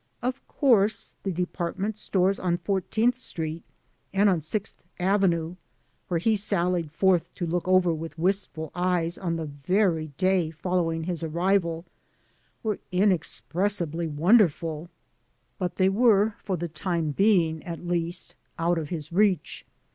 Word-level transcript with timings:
Of 0.23 0.41
course, 0.47 1.13
the 1.21 1.31
department 1.31 1.95
stores 1.95 2.39
on 2.39 2.57
Fourteenth 2.57 3.17
Street 3.17 3.61
and 4.11 4.31
on 4.31 4.41
Sixth 4.41 4.81
Avenue, 4.97 5.57
which 6.07 6.23
he 6.23 6.35
sallied 6.35 6.89
forth 6.91 7.31
to 7.35 7.45
look 7.45 7.67
over 7.67 7.93
with 7.93 8.17
wistful 8.17 8.71
eyes 8.73 9.19
on 9.19 9.35
the 9.35 9.45
very 9.45 10.07
day 10.17 10.49
following 10.49 11.03
his 11.03 11.21
arrival, 11.21 11.85
were 12.63 12.79
inexpressibly 12.91 14.07
wonderful; 14.07 14.89
but 15.59 15.75
they 15.75 15.87
THE 15.87 15.93
TRAGEDY 15.93 15.97
OP 15.97 16.03
READJUSTMENT 16.03 16.33
were, 16.33 16.35
for 16.43 16.57
the 16.57 16.67
time 16.67 17.11
being, 17.11 17.63
at 17.63 17.85
least, 17.85 18.33
out 18.57 18.79
of 18.79 18.89
his 18.89 19.11
reach. 19.13 19.67